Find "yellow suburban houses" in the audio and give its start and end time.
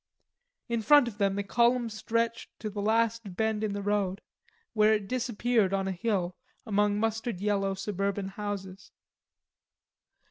7.39-8.91